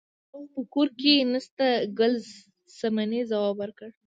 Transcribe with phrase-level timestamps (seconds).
[0.33, 1.67] هغه خو په کور کې نشته
[1.99, 2.13] ګل
[2.79, 3.89] صمنې ځواب ورکړ.